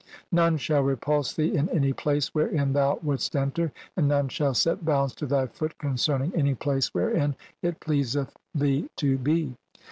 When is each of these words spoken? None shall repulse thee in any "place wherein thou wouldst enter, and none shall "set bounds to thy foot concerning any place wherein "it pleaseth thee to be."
None 0.31 0.57
shall 0.57 0.81
repulse 0.81 1.31
thee 1.31 1.55
in 1.55 1.69
any 1.69 1.93
"place 1.93 2.33
wherein 2.33 2.73
thou 2.73 2.97
wouldst 3.03 3.35
enter, 3.35 3.71
and 3.95 4.07
none 4.07 4.29
shall 4.29 4.55
"set 4.55 4.83
bounds 4.83 5.13
to 5.13 5.27
thy 5.27 5.45
foot 5.45 5.77
concerning 5.77 6.33
any 6.35 6.55
place 6.55 6.91
wherein 6.91 7.35
"it 7.61 7.79
pleaseth 7.79 8.35
thee 8.55 8.89
to 8.95 9.19
be." 9.19 9.55